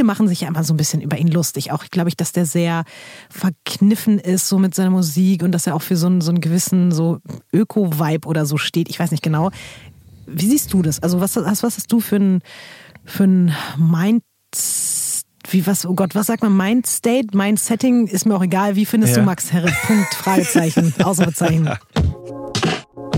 viele 0.00 0.06
machen 0.06 0.28
sich 0.28 0.40
ja 0.40 0.48
immer 0.48 0.64
so 0.64 0.72
ein 0.72 0.78
bisschen 0.78 1.02
über 1.02 1.18
ihn 1.18 1.28
lustig. 1.28 1.72
Auch 1.72 1.84
glaube 1.90 2.08
ich, 2.08 2.16
dass 2.16 2.32
der 2.32 2.46
sehr 2.46 2.84
verkniffen 3.28 4.18
ist, 4.18 4.48
so 4.48 4.58
mit 4.58 4.74
seiner 4.74 4.88
Musik 4.88 5.42
und 5.42 5.52
dass 5.52 5.66
er 5.66 5.74
auch 5.74 5.82
für 5.82 5.96
so 5.96 6.06
einen, 6.06 6.22
so 6.22 6.30
einen 6.30 6.40
gewissen 6.40 6.90
so 6.90 7.18
Öko-Vibe 7.52 8.26
oder 8.26 8.46
so 8.46 8.56
steht. 8.56 8.88
Ich 8.88 8.98
weiß 8.98 9.10
nicht 9.10 9.22
genau. 9.22 9.50
Wie 10.26 10.46
siehst 10.46 10.72
du 10.72 10.80
das? 10.80 11.00
Also 11.02 11.20
was, 11.20 11.36
was 11.36 11.62
hast 11.62 11.92
du 11.92 12.00
für 12.00 12.16
ein, 12.16 12.40
für 13.04 13.24
ein 13.24 13.54
Mind 13.76 14.22
wie 15.50 15.66
was, 15.66 15.84
oh 15.84 15.94
Gott, 15.94 16.14
was 16.14 16.28
sagt 16.28 16.42
man? 16.42 16.56
Mind 16.56 16.86
State, 16.86 17.36
Mind 17.36 17.60
Setting 17.60 18.06
ist 18.06 18.24
mir 18.24 18.36
auch 18.36 18.42
egal. 18.42 18.76
Wie 18.76 18.86
findest 18.86 19.16
ja. 19.16 19.20
du 19.20 19.26
Max 19.26 19.52
Herre? 19.52 19.70
Punkt, 19.86 20.14
Fragezeichen, 20.14 20.94
Ausrufezeichen. 21.04 21.68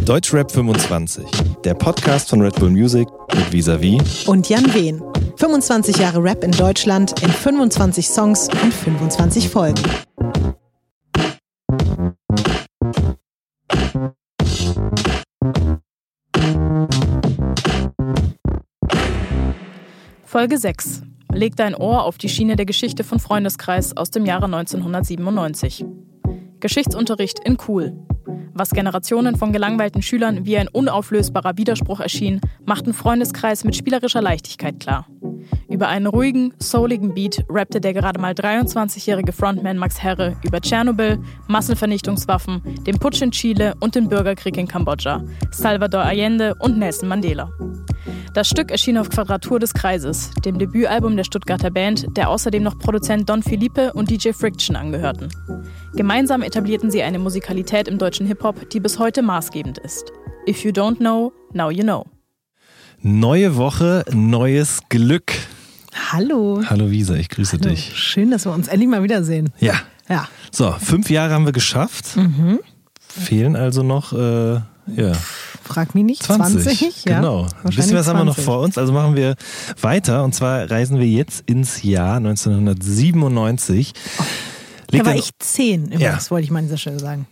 Deutschrap 0.05 0.51
25, 0.51 1.25
der 1.64 1.75
Podcast 1.75 2.30
von 2.30 2.41
Red 2.41 2.57
Bull 2.57 2.71
Music 2.71 3.07
mit 3.35 3.53
Visavi 3.53 4.01
und 4.27 4.49
Jan 4.49 4.75
Wehn. 4.75 5.01
25 5.43 5.96
Jahre 5.96 6.22
Rap 6.22 6.45
in 6.45 6.52
Deutschland 6.52 7.20
in 7.20 7.29
25 7.29 8.06
Songs 8.06 8.48
und 8.62 8.73
25 8.73 9.48
Folgen. 9.48 9.83
Folge 20.24 20.59
6. 20.59 21.02
Leg 21.33 21.56
dein 21.56 21.74
Ohr 21.74 22.05
auf 22.05 22.19
die 22.19 22.28
Schiene 22.28 22.55
der 22.55 22.64
Geschichte 22.64 23.02
von 23.02 23.19
Freundeskreis 23.19 23.97
aus 23.97 24.12
dem 24.12 24.24
Jahre 24.24 24.45
1997. 24.45 25.84
Geschichtsunterricht 26.61 27.41
in 27.45 27.59
Cool. 27.66 27.97
Was 28.55 28.70
Generationen 28.70 29.34
von 29.34 29.52
gelangweilten 29.52 30.02
Schülern 30.02 30.47
wie 30.47 30.56
ein 30.56 30.69
unauflösbarer 30.69 31.56
Widerspruch 31.56 31.98
erschien, 31.98 32.41
machten 32.64 32.95
Freundeskreis 32.95 33.64
mit 33.64 33.74
spielerischer 33.74 34.22
Leichtigkeit 34.22 34.78
klar. 34.78 35.09
Über 35.73 35.89
einen 35.89 36.07
ruhigen, 36.07 36.53
souligen 36.59 37.15
Beat 37.15 37.47
rappte 37.49 37.81
der 37.81 37.95
gerade 37.95 38.21
mal 38.21 38.35
23-jährige 38.35 39.33
Frontman 39.33 39.79
Max 39.79 40.03
Herre 40.03 40.37
über 40.43 40.61
Tschernobyl, 40.61 41.19
Massenvernichtungswaffen, 41.48 42.61
den 42.84 42.98
Putsch 42.98 43.23
in 43.23 43.31
Chile 43.31 43.73
und 43.81 43.95
den 43.95 44.11
Bürgerkrieg 44.11 44.59
in 44.59 44.69
Kambodscha, 44.69 45.25
Salvador 45.51 46.03
Allende 46.03 46.55
und 46.56 46.77
Nelson 46.77 47.09
Mandela. 47.09 47.51
Das 48.34 48.48
Stück 48.48 48.70
erschien 48.70 48.98
auf 48.98 49.09
Quadratur 49.09 49.61
des 49.61 49.73
Kreises, 49.73 50.31
dem 50.45 50.59
Debütalbum 50.59 51.17
der 51.17 51.25
Stuttgarter 51.25 51.70
Band, 51.70 52.07
der 52.19 52.29
außerdem 52.29 52.62
noch 52.62 52.79
Produzent 52.79 53.31
Don 53.31 53.42
Felipe 53.42 53.95
und 53.95 54.11
DJ 54.11 54.33
Friction 54.33 54.77
angehörten. 54.77 55.29
Gemeinsam 55.95 56.42
etablierten 56.42 56.91
sie 56.91 57.03
eine 57.03 57.19
Musikalität 57.19 57.89
im 57.89 57.97
deutschen 57.97 58.27
Hip-Hop, 58.27 58.69
die 58.69 58.81
bis 58.81 58.98
heute 58.98 59.23
maßgebend 59.23 59.79
ist. 59.79 60.12
If 60.47 60.64
you 60.64 60.70
don't 60.70 60.97
know, 60.97 61.33
now 61.55 61.70
you 61.70 61.83
know. 61.83 62.05
Neue 63.01 63.57
Woche, 63.57 64.05
neues 64.12 64.81
Glück. 64.91 65.33
Hallo. 65.95 66.62
Hallo 66.67 66.91
Visa, 66.91 67.15
ich 67.15 67.29
grüße 67.29 67.59
Hallo. 67.59 67.71
dich. 67.71 67.93
Schön, 67.95 68.31
dass 68.31 68.47
wir 68.47 68.53
uns 68.53 68.69
endlich 68.69 68.89
mal 68.89 69.03
wiedersehen. 69.03 69.51
Ja. 69.59 69.75
Ja. 70.09 70.29
So, 70.51 70.73
fünf 70.73 71.11
Jahre 71.11 71.35
haben 71.35 71.45
wir 71.45 71.53
geschafft. 71.53 72.17
Mhm. 72.17 72.61
Fehlen 73.09 73.57
also 73.57 73.83
noch 73.83 74.13
äh, 74.13 74.61
ja. 74.87 75.13
Frag 75.63 75.95
mich 75.95 76.05
nicht. 76.05 76.23
20, 76.23 76.63
20 76.63 77.05
ja. 77.05 77.17
Genau. 77.20 77.47
Ein 77.63 77.70
bisschen 77.70 77.97
was 77.97 78.09
haben 78.09 78.19
wir 78.19 78.25
noch 78.25 78.39
vor 78.39 78.61
uns. 78.61 78.79
Also 78.79 78.93
machen 78.93 79.17
wir 79.17 79.37
weiter. 79.81 80.25
Und 80.25 80.35
zwar 80.35 80.70
reisen 80.70 80.98
wir 80.98 81.07
jetzt 81.07 81.45
ins 81.48 81.83
Jahr 81.83 82.17
1997. 82.17 83.93
Oh, 84.19 84.25
da 84.89 85.07
war 85.07 85.15
ich 85.15 85.31
zehn, 85.39 85.87
übrigens, 85.87 86.25
ja. 86.25 86.31
wollte 86.31 86.45
ich 86.45 86.51
mal 86.51 86.59
an 86.59 86.67
dieser 86.67 86.79
Stelle 86.79 86.98
sagen. 86.98 87.27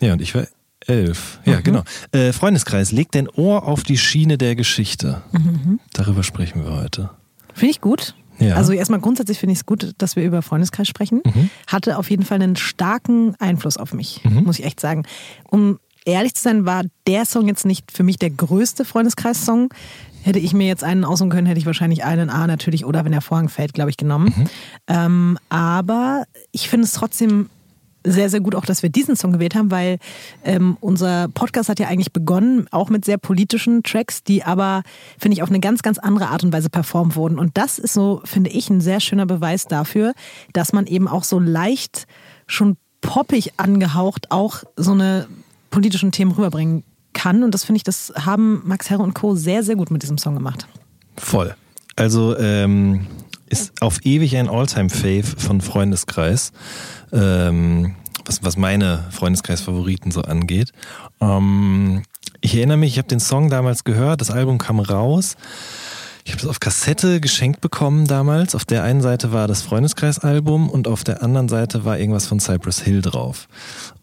Ja, 0.00 0.12
und 0.12 0.20
ich 0.20 0.34
war 0.34 0.46
elf. 0.86 1.40
Ja, 1.44 1.58
mhm. 1.58 1.62
genau. 1.62 1.82
Äh, 2.12 2.32
Freundeskreis, 2.32 2.92
leg 2.92 3.10
dein 3.12 3.28
Ohr 3.28 3.66
auf 3.66 3.84
die 3.84 3.96
Schiene 3.96 4.36
der 4.36 4.56
Geschichte. 4.56 5.22
Mhm. 5.32 5.80
Darüber 5.92 6.22
sprechen 6.22 6.64
wir 6.64 6.72
heute. 6.76 7.10
Finde 7.58 7.70
ich 7.70 7.80
gut. 7.80 8.14
Ja. 8.38 8.54
Also 8.54 8.72
erstmal 8.72 9.00
grundsätzlich 9.00 9.38
finde 9.38 9.52
ich 9.52 9.60
es 9.60 9.66
gut, 9.66 9.94
dass 9.98 10.16
wir 10.16 10.24
über 10.24 10.42
Freundeskreis 10.42 10.88
sprechen. 10.88 11.22
Mhm. 11.24 11.50
Hatte 11.66 11.98
auf 11.98 12.08
jeden 12.10 12.24
Fall 12.24 12.40
einen 12.40 12.56
starken 12.56 13.34
Einfluss 13.38 13.76
auf 13.76 13.92
mich, 13.92 14.22
mhm. 14.24 14.44
muss 14.44 14.58
ich 14.58 14.64
echt 14.64 14.80
sagen. 14.80 15.04
Um 15.50 15.78
ehrlich 16.04 16.34
zu 16.34 16.42
sein, 16.42 16.64
war 16.64 16.84
der 17.06 17.24
Song 17.24 17.48
jetzt 17.48 17.66
nicht 17.66 17.90
für 17.92 18.02
mich 18.02 18.18
der 18.18 18.30
größte 18.30 18.84
Freundeskreis-Song. 18.84 19.74
Hätte 20.22 20.38
ich 20.38 20.52
mir 20.52 20.66
jetzt 20.66 20.84
einen 20.84 21.04
aussuchen 21.04 21.30
können, 21.30 21.46
hätte 21.46 21.60
ich 21.60 21.66
wahrscheinlich 21.66 22.04
einen 22.04 22.30
A 22.30 22.46
natürlich 22.46 22.84
oder 22.84 23.04
wenn 23.04 23.12
der 23.12 23.20
Vorhang 23.20 23.48
fällt, 23.48 23.74
glaube 23.74 23.90
ich, 23.90 23.96
genommen. 23.96 24.34
Mhm. 24.36 24.46
Ähm, 24.88 25.38
aber 25.48 26.24
ich 26.52 26.68
finde 26.68 26.86
es 26.86 26.92
trotzdem 26.92 27.50
sehr, 28.12 28.30
sehr 28.30 28.40
gut 28.40 28.54
auch, 28.54 28.64
dass 28.64 28.82
wir 28.82 28.90
diesen 28.90 29.16
Song 29.16 29.32
gewählt 29.32 29.54
haben, 29.54 29.70
weil 29.70 29.98
ähm, 30.44 30.76
unser 30.80 31.28
Podcast 31.28 31.68
hat 31.68 31.80
ja 31.80 31.88
eigentlich 31.88 32.12
begonnen, 32.12 32.66
auch 32.70 32.90
mit 32.90 33.04
sehr 33.04 33.18
politischen 33.18 33.82
Tracks, 33.82 34.22
die 34.22 34.44
aber, 34.44 34.82
finde 35.18 35.36
ich, 35.36 35.42
auf 35.42 35.50
eine 35.50 35.60
ganz, 35.60 35.82
ganz 35.82 35.98
andere 35.98 36.28
Art 36.28 36.44
und 36.44 36.52
Weise 36.52 36.70
performt 36.70 37.16
wurden. 37.16 37.38
Und 37.38 37.56
das 37.56 37.78
ist 37.78 37.92
so, 37.92 38.20
finde 38.24 38.50
ich, 38.50 38.70
ein 38.70 38.80
sehr 38.80 39.00
schöner 39.00 39.26
Beweis 39.26 39.66
dafür, 39.66 40.12
dass 40.52 40.72
man 40.72 40.86
eben 40.86 41.08
auch 41.08 41.24
so 41.24 41.38
leicht 41.38 42.06
schon 42.46 42.76
poppig 43.00 43.52
angehaucht 43.58 44.30
auch 44.30 44.64
so 44.76 44.92
eine 44.92 45.28
politischen 45.70 46.12
Themen 46.12 46.32
rüberbringen 46.32 46.82
kann. 47.12 47.42
Und 47.42 47.52
das 47.54 47.64
finde 47.64 47.78
ich, 47.78 47.84
das 47.84 48.12
haben 48.16 48.62
Max 48.64 48.90
Herre 48.90 49.02
und 49.02 49.14
Co. 49.14 49.34
sehr, 49.34 49.62
sehr 49.62 49.76
gut 49.76 49.90
mit 49.90 50.02
diesem 50.02 50.18
Song 50.18 50.34
gemacht. 50.34 50.66
Voll. 51.16 51.54
Also 51.96 52.36
ähm, 52.38 53.06
ist 53.48 53.80
auf 53.80 54.04
ewig 54.04 54.36
ein 54.36 54.48
Alltime-Fave 54.48 55.24
von 55.24 55.60
Freundeskreis, 55.60 56.52
ähm, 57.12 57.94
was, 58.24 58.42
was 58.42 58.56
meine 58.56 59.04
Freundeskreis-Favoriten 59.10 60.10
so 60.10 60.22
angeht. 60.22 60.72
Ähm, 61.20 62.02
ich 62.40 62.54
erinnere 62.54 62.76
mich, 62.76 62.92
ich 62.92 62.98
habe 62.98 63.08
den 63.08 63.20
Song 63.20 63.50
damals 63.50 63.84
gehört, 63.84 64.20
das 64.20 64.30
Album 64.30 64.58
kam 64.58 64.80
raus. 64.80 65.36
Ich 66.28 66.34
habe 66.34 66.42
das 66.42 66.50
auf 66.50 66.60
Kassette 66.60 67.22
geschenkt 67.22 67.62
bekommen 67.62 68.06
damals. 68.06 68.54
Auf 68.54 68.66
der 68.66 68.82
einen 68.82 69.00
Seite 69.00 69.32
war 69.32 69.48
das 69.48 69.62
Freundeskreisalbum 69.62 70.68
und 70.68 70.86
auf 70.86 71.02
der 71.02 71.22
anderen 71.22 71.48
Seite 71.48 71.86
war 71.86 71.98
irgendwas 71.98 72.26
von 72.26 72.38
Cypress 72.38 72.82
Hill 72.82 73.00
drauf. 73.00 73.48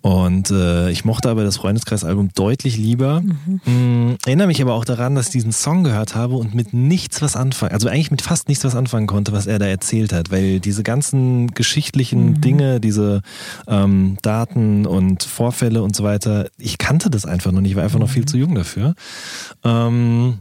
Und 0.02 0.50
äh, 0.50 0.90
ich 0.90 1.06
mochte 1.06 1.30
aber 1.30 1.44
das 1.44 1.58
Freundeskreisalbum 1.58 2.31
deutlich 2.34 2.78
lieber. 2.78 3.22
Mhm. 3.22 3.62
Mm, 3.66 4.18
erinnere 4.25 4.47
mich 4.47 4.59
aber 4.59 4.74
auch 4.74 4.85
daran, 4.85 5.14
dass 5.14 5.28
ich 5.28 5.34
diesen 5.34 5.52
Song 5.52 5.84
gehört 5.84 6.16
habe 6.16 6.34
und 6.34 6.56
mit 6.56 6.74
nichts 6.74 7.22
was 7.22 7.35
anfangen, 7.35 7.74
also 7.74 7.90
eigentlich 7.90 8.09
mit 8.09 8.24
fast 8.24 8.50
nichts 8.50 8.64
was 8.64 8.75
anfangen 8.75 9.06
konnte, 9.06 9.31
was 9.31 9.46
er 9.46 9.59
da 9.59 9.68
erzählt 9.68 10.12
hat, 10.12 10.31
weil 10.31 10.59
diese 10.59 10.81
ganzen 10.81 11.53
geschichtlichen 11.53 12.30
mhm. 12.30 12.41
Dinge, 12.41 12.80
diese 12.80 13.22
ähm, 13.68 14.18
Daten 14.24 14.88
und 14.88 15.22
Vorfälle 15.22 15.84
und 15.84 15.96
so 15.96 16.03
weiter, 16.03 16.47
ich 16.58 16.80
kannte 16.80 17.12
das 17.12 17.28
einfach 17.28 17.52
noch 17.52 17.62
nicht, 17.62 17.72
ich 17.72 17.78
war 17.78 17.84
einfach 17.84 18.00
noch 18.00 18.09
viel 18.09 18.24
mhm. 18.24 18.28
zu 18.28 18.38
jung 18.38 18.56
dafür. 18.56 18.96
Ähm, 19.64 20.40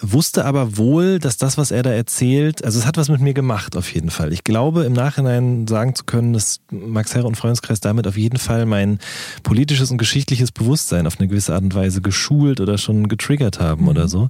wusste 0.00 0.44
aber 0.44 0.76
wohl, 0.76 1.18
dass 1.18 1.36
das, 1.36 1.58
was 1.58 1.70
er 1.70 1.82
da 1.82 1.90
erzählt, 1.90 2.64
also 2.64 2.78
es 2.78 2.86
hat 2.86 2.96
was 2.96 3.08
mit 3.08 3.20
mir 3.20 3.34
gemacht 3.34 3.76
auf 3.76 3.92
jeden 3.92 4.10
Fall. 4.10 4.32
Ich 4.32 4.44
glaube 4.44 4.84
im 4.84 4.92
Nachhinein 4.92 5.66
sagen 5.66 5.94
zu 5.94 6.04
können, 6.04 6.32
dass 6.32 6.60
Max 6.70 7.14
Herre 7.14 7.26
und 7.26 7.36
Freundeskreis 7.36 7.80
damit 7.80 8.06
auf 8.06 8.16
jeden 8.16 8.38
Fall 8.38 8.66
mein 8.66 8.98
politisches 9.42 9.90
und 9.90 9.98
geschichtliches 9.98 10.52
Bewusstsein 10.52 11.06
auf 11.06 11.18
eine 11.18 11.28
gewisse 11.28 11.54
Art 11.54 11.62
und 11.62 11.74
Weise 11.74 12.00
geschult 12.00 12.60
oder 12.60 12.78
schon 12.78 13.08
getriggert 13.08 13.60
haben 13.60 13.82
mhm. 13.82 13.88
oder 13.88 14.08
so. 14.08 14.28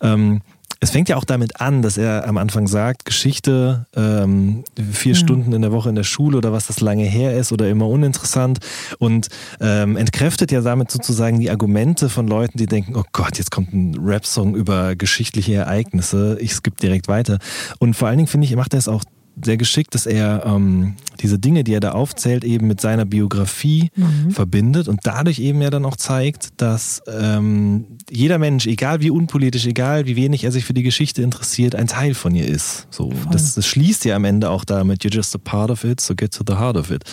Ähm, 0.00 0.40
es 0.82 0.90
fängt 0.90 1.08
ja 1.08 1.16
auch 1.16 1.24
damit 1.24 1.60
an, 1.60 1.80
dass 1.80 1.96
er 1.96 2.26
am 2.26 2.36
Anfang 2.36 2.66
sagt, 2.66 3.04
Geschichte, 3.04 3.86
ähm, 3.94 4.64
vier 4.92 5.12
ja. 5.12 5.18
Stunden 5.18 5.52
in 5.52 5.62
der 5.62 5.70
Woche 5.70 5.88
in 5.88 5.94
der 5.94 6.02
Schule 6.02 6.36
oder 6.36 6.52
was 6.52 6.66
das 6.66 6.80
lange 6.80 7.04
her 7.04 7.36
ist 7.36 7.52
oder 7.52 7.68
immer 7.68 7.86
uninteressant 7.86 8.58
und 8.98 9.28
ähm, 9.60 9.96
entkräftet 9.96 10.50
ja 10.50 10.60
damit 10.60 10.90
sozusagen 10.90 11.38
die 11.38 11.50
Argumente 11.50 12.08
von 12.08 12.26
Leuten, 12.26 12.58
die 12.58 12.66
denken, 12.66 12.96
oh 12.96 13.04
Gott, 13.12 13.38
jetzt 13.38 13.52
kommt 13.52 13.72
ein 13.72 13.96
Rap-Song 13.96 14.56
über 14.56 14.96
geschichtliche 14.96 15.54
Ereignisse, 15.54 16.36
ich 16.40 16.52
skippe 16.52 16.80
direkt 16.82 17.06
weiter. 17.06 17.38
Und 17.78 17.94
vor 17.94 18.08
allen 18.08 18.16
Dingen 18.16 18.28
finde 18.28 18.48
ich, 18.48 18.56
macht 18.56 18.74
er 18.74 18.80
es 18.80 18.88
auch 18.88 19.04
sehr 19.40 19.56
geschickt, 19.56 19.94
dass 19.94 20.06
er 20.06 20.44
ähm, 20.44 20.94
diese 21.20 21.38
Dinge, 21.38 21.64
die 21.64 21.74
er 21.74 21.80
da 21.80 21.92
aufzählt, 21.92 22.44
eben 22.44 22.66
mit 22.66 22.80
seiner 22.80 23.04
Biografie 23.04 23.90
mhm. 23.96 24.30
verbindet 24.30 24.88
und 24.88 25.00
dadurch 25.04 25.38
eben 25.38 25.62
ja 25.62 25.70
dann 25.70 25.84
auch 25.84 25.96
zeigt, 25.96 26.60
dass 26.60 27.02
ähm, 27.06 27.86
jeder 28.10 28.38
Mensch, 28.38 28.66
egal 28.66 29.00
wie 29.00 29.10
unpolitisch, 29.10 29.66
egal 29.66 30.06
wie 30.06 30.16
wenig 30.16 30.44
er 30.44 30.52
sich 30.52 30.64
für 30.64 30.74
die 30.74 30.82
Geschichte 30.82 31.22
interessiert, 31.22 31.74
ein 31.74 31.86
Teil 31.86 32.14
von 32.14 32.34
ihr 32.34 32.46
ist. 32.46 32.86
So, 32.90 33.12
das, 33.30 33.54
das, 33.54 33.66
schließt 33.66 34.04
ja 34.04 34.16
am 34.16 34.24
Ende 34.24 34.50
auch 34.50 34.64
damit, 34.64 35.02
you're 35.02 35.14
just 35.14 35.34
a 35.34 35.38
part 35.38 35.70
of 35.70 35.84
it, 35.84 36.00
so 36.00 36.14
get 36.14 36.32
to 36.32 36.44
the 36.46 36.54
heart 36.54 36.76
of 36.76 36.90
it. 36.90 37.04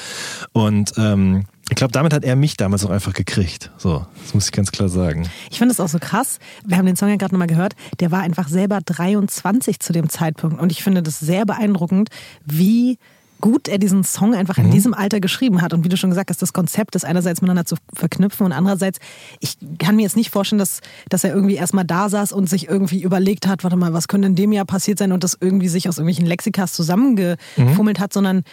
Und 0.51 0.94
ähm, 0.98 1.45
ich 1.69 1.75
glaube, 1.75 1.92
damit 1.92 2.13
hat 2.13 2.24
er 2.24 2.36
mich 2.36 2.57
damals 2.57 2.86
auch 2.86 2.89
einfach 2.89 3.13
gekriegt. 3.13 3.71
So, 3.77 4.06
das 4.24 4.33
muss 4.33 4.45
ich 4.45 4.51
ganz 4.51 4.71
klar 4.71 4.89
sagen. 4.89 5.30
Ich 5.50 5.60
finde 5.60 5.71
es 5.71 5.80
auch 5.80 5.88
so 5.88 6.00
krass. 6.00 6.39
Wir 6.66 6.77
haben 6.77 6.86
den 6.86 6.95
Song 6.95 7.10
ja 7.10 7.16
gerade 7.16 7.33
nochmal 7.33 7.48
gehört. 7.48 7.75
Der 8.00 8.12
war 8.12 8.21
einfach 8.21 8.48
selber 8.48 8.80
23 8.83 9.80
zu 9.80 9.94
dem 9.94 10.10
Zeitpunkt. 10.10 10.60
Und 10.60 10.71
ich 10.71 10.83
finde 10.83 11.04
das 11.04 11.19
sehr 11.19 11.45
beeindruckend, 11.45 12.10
wie 12.45 12.98
gut 13.42 13.68
er 13.68 13.77
diesen 13.77 14.04
Song 14.04 14.33
einfach 14.33 14.57
in 14.57 14.68
mhm. 14.68 14.71
diesem 14.71 14.94
Alter 14.94 15.19
geschrieben 15.19 15.62
hat. 15.62 15.74
Und 15.74 15.83
wie 15.83 15.89
du 15.89 15.98
schon 15.98 16.10
gesagt 16.10 16.30
hast, 16.30 16.42
das 16.42 16.54
Konzept 16.54 16.95
ist 16.95 17.06
einerseits 17.06 17.42
miteinander 17.42 17.66
zu 17.66 17.75
verknüpfen 17.94 18.45
und 18.45 18.51
andererseits, 18.51 19.00
ich 19.39 19.57
kann 19.77 19.95
mir 19.95 20.01
jetzt 20.01 20.18
nicht 20.18 20.30
vorstellen, 20.30 20.60
dass, 20.60 20.81
dass 21.10 21.24
er 21.24 21.33
irgendwie 21.33 21.56
erstmal 21.56 21.86
da 21.86 22.10
saß 22.10 22.31
und 22.31 22.50
sich 22.50 22.68
irgendwie 22.68 23.01
überlegt 23.01 23.48
hat, 23.48 23.63
warte 23.63 23.77
mal, 23.77 23.94
was 23.94 24.07
könnte 24.07 24.27
in 24.27 24.36
dem 24.36 24.51
Jahr 24.51 24.65
passiert 24.65 25.00
sein 25.00 25.12
und 25.12 25.24
das 25.24 25.38
irgendwie 25.39 25.69
sich 25.69 25.88
aus 25.88 25.98
irgendwelchen 25.98 26.25
Lexikas 26.25 26.74
zusammengefummelt 26.74 27.98
mhm. 27.98 28.01
hat, 28.01 28.13
sondern 28.13 28.44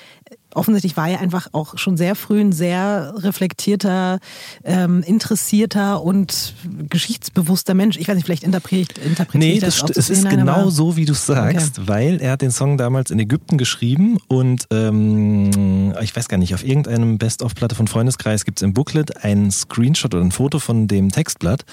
offensichtlich 0.55 0.97
war 0.97 1.09
er 1.09 1.21
einfach 1.21 1.49
auch 1.53 1.79
schon 1.79 1.97
sehr 1.97 2.15
früh 2.15 2.41
ein 2.41 2.53
sehr 2.53 3.15
reflektierter, 3.19 4.19
ähm, 4.65 5.03
interessierter 5.03 6.03
und 6.03 6.55
geschichtsbewusster 6.89 7.75
Mensch. 7.75 7.97
Ich 7.97 8.09
weiß 8.09 8.17
nicht, 8.17 8.25
vielleicht 8.25 8.43
interpretiert 8.43 8.99
interpretiert 8.99 9.55
Nee, 9.55 9.61
das, 9.61 9.81
das 9.81 9.97
es 9.97 10.11
ist 10.11 10.29
genau 10.29 10.71
so, 10.71 10.97
wie 10.97 11.05
du 11.05 11.15
sagst, 11.15 11.79
okay. 11.79 11.89
weil 11.89 12.21
er 12.21 12.33
hat 12.33 12.43
den 12.43 12.51
Song 12.51 12.79
damals 12.79 13.11
in 13.11 13.19
Ägypten 13.19 13.59
geschrieben 13.59 14.19
und 14.29 14.67
ähm, 14.71 15.95
ich 16.03 16.15
weiß 16.15 16.29
gar 16.29 16.39
nicht, 16.39 16.55
auf 16.55 16.65
irgendeinem 16.65 17.19
Best-of-Platte 17.19 17.75
von 17.75 17.87
Freundeskreis 17.87 18.45
gibt 18.45 18.59
es 18.59 18.63
im 18.63 18.73
Booklet 18.73 19.25
ein 19.25 19.51
Screenshot 19.51 20.15
oder 20.15 20.25
ein 20.25 20.33
Foto 20.33 20.59
von 20.59 20.89
dem 20.89 21.11
Textblatt 21.11 21.65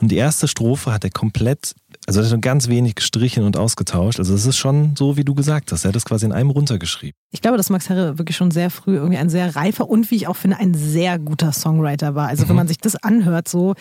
und 0.00 0.10
die 0.10 0.16
erste 0.16 0.48
Strophe 0.48 0.92
hat 0.92 1.04
er 1.04 1.10
komplett 1.10 1.74
also 2.06 2.20
er 2.20 2.30
hat 2.30 2.42
ganz 2.42 2.68
wenig 2.68 2.94
gestrichen 2.94 3.44
und 3.44 3.56
ausgetauscht. 3.56 4.18
Also 4.18 4.34
es 4.34 4.46
ist 4.46 4.56
schon 4.56 4.96
so, 4.96 5.16
wie 5.16 5.24
du 5.24 5.34
gesagt 5.34 5.70
hast. 5.70 5.84
Er 5.84 5.88
hat 5.88 5.96
das 5.96 6.04
quasi 6.04 6.26
in 6.26 6.32
einem 6.32 6.50
runtergeschrieben. 6.50 7.14
Ich 7.30 7.40
glaube, 7.40 7.56
dass 7.56 7.70
Max 7.70 7.88
Herre 7.88 8.18
wirklich 8.20 8.36
schon 8.36 8.50
sehr 8.50 8.70
früh 8.70 8.96
irgendwie 8.96 9.16
ein 9.16 9.30
sehr 9.30 9.56
reifer 9.56 9.88
und 9.88 10.10
wie 10.10 10.16
ich 10.16 10.28
auch 10.28 10.36
finde, 10.36 10.58
ein 10.58 10.74
sehr 10.74 11.18
guter 11.18 11.52
Songwriter 11.52 12.14
war. 12.14 12.28
Also 12.28 12.44
mhm. 12.44 12.50
wenn 12.50 12.56
man 12.56 12.68
sich 12.68 12.78
das 12.78 12.96
anhört, 12.96 13.48
so, 13.48 13.74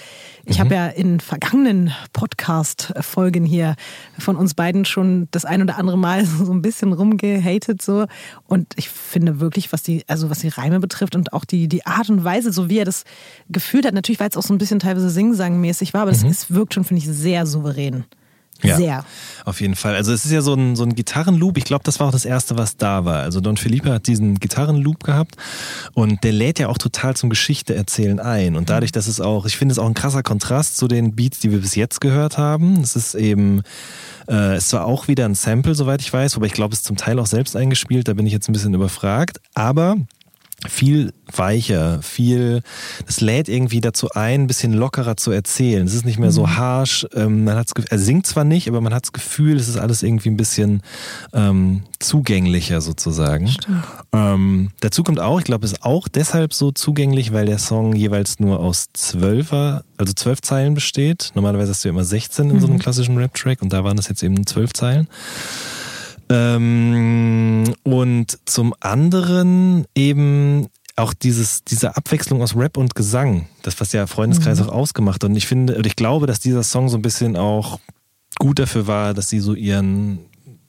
ich 0.46 0.58
mhm. 0.58 0.64
habe 0.64 0.76
ja 0.76 0.88
in 0.88 1.20
vergangenen 1.20 1.92
Podcast-Folgen 2.14 3.46
hier 3.46 3.76
von 4.18 4.38
uns 4.38 4.54
beiden 4.54 4.86
schon 4.86 5.28
das 5.32 5.46
ein 5.46 5.62
oder 5.62 5.78
andere 5.78 5.98
Mal 5.98 6.26
so 6.46 6.52
ein 6.52 6.62
bisschen 6.62 6.94
rumgehatet 6.94 7.82
so. 7.82 8.06
Und 8.48 8.74
ich 8.78 8.90
finde 8.90 9.40
wirklich, 9.40 9.72
was 9.74 9.84
die, 9.84 10.04
also 10.08 10.30
was 10.30 10.40
die 10.40 10.48
Reime 10.48 10.80
betrifft 10.80 11.16
und 11.16 11.34
auch 11.34 11.46
die, 11.46 11.68
die 11.68 11.86
Art 11.86 12.10
und 12.10 12.24
Weise, 12.24 12.54
so 12.54 12.70
wie 12.70 12.80
er 12.80 12.86
das 12.86 13.04
gefühlt 13.50 13.86
hat, 13.86 13.94
natürlich, 13.94 14.20
weil 14.20 14.30
es 14.30 14.38
auch 14.38 14.44
so 14.44 14.54
ein 14.54 14.58
bisschen 14.58 14.80
teilweise 14.80 15.10
Singsangmäßig 15.10 15.94
war, 15.94 16.04
aber 16.04 16.12
das 16.12 16.24
mhm. 16.24 16.32
ist, 16.32 16.54
wirkt 16.54 16.74
schon, 16.74 16.86
finde 16.86 17.04
ich, 17.04 17.08
sehr 17.08 17.46
souverän. 17.46 18.06
Ja, 18.62 18.78
Sehr. 18.78 19.06
Auf 19.46 19.62
jeden 19.62 19.76
Fall. 19.76 19.96
Also 19.96 20.12
es 20.12 20.26
ist 20.26 20.32
ja 20.32 20.42
so 20.42 20.54
ein, 20.54 20.76
so 20.76 20.84
ein 20.84 20.94
Gitarrenloop. 20.94 21.58
Ich 21.58 21.64
glaube, 21.64 21.84
das 21.84 22.00
war 22.00 22.08
auch 22.08 22.12
das 22.12 22.26
Erste, 22.26 22.58
was 22.58 22.78
da 22.78 23.06
war. 23.06 23.22
Also 23.24 23.40
Don 23.40 23.58
Felipe 23.58 23.92
hat 23.92 24.08
diesen 24.08 24.40
Gitarrenloop 24.40 25.04
gehabt 25.04 25.36
und 25.94 26.24
der 26.24 26.34
lädt 26.34 26.60
ja 26.60 26.68
auch 26.68 26.78
total 26.78 27.16
zum 27.16 27.30
Geschichte 27.30 27.74
erzählen 27.74 28.20
ein. 28.20 28.56
Und 28.56 28.70
dadurch, 28.70 28.92
dass 28.92 29.08
es 29.08 29.22
auch, 29.22 29.46
ich 29.46 29.58
finde 29.58 29.72
es 29.72 29.80
auch 29.80 29.88
ein 29.88 29.94
krasser 29.94 30.24
Kontrast 30.24 30.78
zu 30.78 30.88
den 30.88 31.16
Beats, 31.16 31.40
die 31.40 31.52
wir 31.52 31.62
bis 31.62 31.76
jetzt 31.76 32.02
gehört 32.02 32.38
haben. 32.38 32.82
Es 32.82 32.96
ist 32.96 33.16
eben, 33.16 33.62
äh, 34.28 34.56
es 34.56 34.74
war 34.74 34.86
auch 34.86 35.08
wieder 35.08 35.26
ein 35.26 35.36
Sample, 35.36 35.74
soweit 35.74 36.02
ich 36.02 36.12
weiß, 36.12 36.36
wobei 36.36 36.48
ich 36.48 36.54
glaube, 36.54 36.74
es 36.74 36.80
ist 36.80 36.86
zum 36.86 36.98
Teil 36.98 37.18
auch 37.20 37.28
selbst 37.28 37.56
eingespielt. 37.56 38.08
Da 38.08 38.14
bin 38.14 38.26
ich 38.26 38.34
jetzt 38.34 38.50
ein 38.50 38.54
bisschen 38.54 38.74
überfragt. 38.74 39.40
Aber 39.54 39.96
viel 40.68 41.14
weicher, 41.34 42.02
viel, 42.02 42.62
das 43.06 43.22
lädt 43.22 43.48
irgendwie 43.48 43.82
dazu 43.82 44.10
ein, 44.12 44.42
ein 44.42 44.48
bisschen 44.48 44.74
lockerer 44.74 45.16
zu 45.16 45.32
erzählen. 45.32 45.86
Es 45.86 45.94
ist 45.94 46.06
nicht 46.06 46.20
mehr 46.20 46.32
so 46.32 46.46
mhm. 46.46 46.58
harsh. 46.58 47.08
Ähm, 47.14 47.46
man 47.46 47.56
hat's, 47.56 47.72
er 47.90 48.00
singt 48.00 48.26
zwar 48.28 48.44
nicht, 48.44 48.68
aber 48.68 48.82
man 48.82 48.94
hat 48.94 49.04
das 49.04 49.14
Gefühl, 49.14 49.58
es 49.58 49.70
ist 49.70 49.78
alles 49.78 50.04
irgendwie 50.04 50.30
ein 50.30 50.38
bisschen 50.38 50.82
ähm, 51.34 51.84
zugänglicher 52.00 52.82
sozusagen. 52.82 53.50
Ähm, 54.12 54.72
dazu 54.82 55.04
kommt 55.04 55.20
auch, 55.20 55.40
ich 55.40 55.46
glaube, 55.46 55.66
es 55.66 55.74
ist 55.74 55.84
auch 55.84 56.08
deshalb 56.08 56.54
so 56.54 56.72
zugänglich, 56.72 57.32
weil 57.32 57.46
der 57.46 57.60
Song 57.60 57.96
jeweils 57.96 58.40
nur 58.40 58.60
aus 58.60 58.88
zwölfer, 58.94 59.84
also 59.98 60.14
zwölf 60.14 60.42
Zeilen 60.42 60.74
besteht. 60.74 61.32
Normalerweise 61.36 61.72
hast 61.72 61.86
du 61.86 61.90
ja 61.90 61.94
immer 61.94 62.04
16 62.04 62.50
in 62.50 62.56
mhm. 62.56 62.60
so 62.60 62.68
einem 62.68 62.76
mhm. 62.76 62.80
klassischen 62.80 63.18
Rap-Track 63.18 63.62
und 63.62 63.72
da 63.72 63.84
waren 63.84 63.96
das 63.96 64.10
jetzt 64.10 64.24
eben 64.24 64.46
zwölf 64.46 64.74
Zeilen. 64.74 65.08
Ähm, 66.30 67.74
und 67.84 68.38
zum 68.46 68.74
anderen 68.80 69.86
eben 69.96 70.68
auch 70.96 71.14
dieses, 71.14 71.64
diese 71.64 71.96
Abwechslung 71.96 72.42
aus 72.42 72.56
Rap 72.56 72.78
und 72.78 72.94
Gesang, 72.94 73.48
das 73.64 73.80
was 73.80 73.94
ja 73.94 74.06
Freundeskreis 74.06 74.60
mhm. 74.60 74.68
auch 74.68 74.74
ausgemacht 74.74 75.24
hat. 75.24 75.30
Und 75.30 75.36
ich 75.36 75.48
finde, 75.48 75.76
und 75.76 75.86
ich 75.86 75.96
glaube, 75.96 76.28
dass 76.28 76.40
dieser 76.40 76.64
Song 76.64 76.90
so 76.90 76.98
ein 76.98 77.02
bisschen 77.02 77.36
auch 77.36 77.80
gut 78.38 78.60
dafür 78.60 78.88
war, 78.88 79.14
dass 79.14 79.30
sie 79.30 79.40
so 79.40 79.54
ihren, 79.54 80.20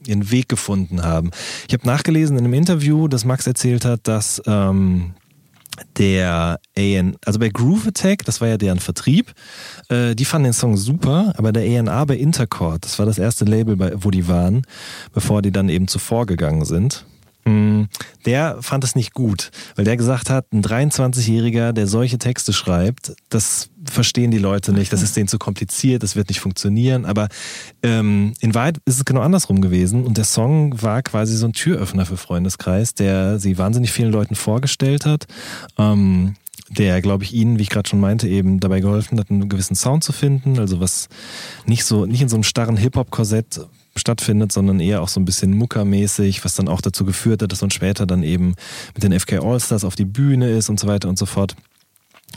ihren 0.07 0.31
Weg 0.31 0.49
gefunden 0.49 1.03
haben. 1.03 1.31
Ich 1.69 1.75
habe 1.75 1.87
nachgelesen 1.87 2.39
in 2.39 2.45
einem 2.45 2.55
Interview, 2.55 3.09
das 3.09 3.25
Max 3.25 3.47
erzählt 3.47 3.85
hat, 3.85 4.01
dass 4.05 4.41
ähm, 4.47 5.15
der 5.97 6.61
AN, 6.77 7.17
also 7.25 7.39
bei 7.39 7.49
Groove 7.49 7.89
Attack, 7.89 8.25
das 8.25 8.41
war 8.41 8.49
ja 8.49 8.57
deren 8.57 8.79
Vertrieb, 8.79 9.33
äh, 9.89 10.15
die 10.15 10.25
fanden 10.25 10.45
den 10.45 10.53
Song 10.53 10.77
super, 10.77 11.33
aber 11.37 11.53
der 11.53 11.79
ANA 11.79 12.05
bei 12.05 12.17
Intercord, 12.17 12.85
das 12.85 12.99
war 12.99 13.07
das 13.07 13.19
erste 13.19 13.45
Label, 13.45 13.77
bei, 13.77 13.93
wo 13.97 14.11
die 14.11 14.29
waren, 14.29 14.63
bevor 15.13 15.43
die 15.43 15.53
dann 15.53 15.69
eben 15.69 15.89
zuvor 15.89 16.27
gegangen 16.27 16.65
sind. 16.65 17.05
Der 18.27 18.59
fand 18.61 18.85
es 18.85 18.95
nicht 18.95 19.15
gut, 19.15 19.51
weil 19.77 19.85
der 19.85 19.97
gesagt 19.97 20.31
hat, 20.31 20.53
ein 20.53 20.63
23-Jähriger, 20.63 21.73
der 21.73 21.87
solche 21.87 22.19
Texte 22.19 22.53
schreibt, 22.53 23.15
das 23.29 23.71
verstehen 23.85 24.31
die 24.31 24.39
Leute 24.39 24.73
nicht, 24.73 24.93
das 24.93 25.03
ist 25.03 25.17
denen 25.17 25.29
zu 25.29 25.39
kompliziert, 25.39 26.03
das 26.03 26.17
wird 26.17 26.29
nicht 26.29 26.41
funktionieren. 26.41 27.07
Aber 27.07 27.29
ähm, 27.83 28.35
in 28.41 28.55
Wahrheit 28.55 28.79
ist 28.85 28.99
es 28.99 29.05
genau 29.05 29.21
andersrum 29.21 29.61
gewesen 29.61 30.05
und 30.05 30.17
der 30.17 30.25
Song 30.25 30.81
war 30.83 31.03
quasi 31.03 31.37
so 31.37 31.47
ein 31.47 31.53
Türöffner 31.53 32.07
für 32.07 32.17
Freundeskreis, 32.17 32.95
der 32.95 33.39
sie 33.39 33.59
wahnsinnig 33.59 33.93
vielen 33.93 34.13
Leuten 34.13 34.35
vorgestellt 34.35 35.07
hat. 35.07 35.27
Ähm, 35.79 36.35
der, 36.71 37.03
glaube 37.03 37.25
ich, 37.25 37.33
ihnen, 37.33 37.59
wie 37.59 37.63
ich 37.63 37.71
gerade 37.71 37.89
schon 37.89 38.01
meinte, 38.01 38.29
eben 38.29 38.61
dabei 38.61 38.81
geholfen 38.81 39.19
hat, 39.19 39.31
einen 39.31 39.49
gewissen 39.49 39.75
Sound 39.75 40.05
zu 40.05 40.13
finden. 40.13 40.59
Also 40.59 40.81
was 40.81 41.09
nicht 41.67 41.85
so, 41.85 42.07
nicht 42.07 42.23
in 42.23 42.29
so 42.29 42.37
einem 42.37 42.45
starren 42.45 42.77
Hip-Hop-Korsett 42.77 43.61
stattfindet, 43.97 44.53
sondern 44.53 44.81
eher 44.81 45.03
auch 45.03 45.09
so 45.09 45.21
ein 45.21 45.25
bisschen 45.25 45.57
muckermäßig, 45.57 46.45
was 46.45 46.55
dann 46.55 46.69
auch 46.69 46.81
dazu 46.81 47.05
geführt 47.05 47.43
hat, 47.43 47.53
dass 47.53 47.61
man 47.61 47.71
später 47.71 48.07
dann 48.07 48.23
eben 48.23 48.55
mit 48.95 49.03
den 49.03 49.19
FK 49.19 49.41
Allstars 49.41 49.85
auf 49.85 49.97
die 49.97 50.05
Bühne 50.05 50.51
ist 50.51 50.69
und 50.69 50.79
so 50.79 50.87
weiter 50.87 51.09
und 51.09 51.19
so 51.19 51.27
fort. 51.27 51.57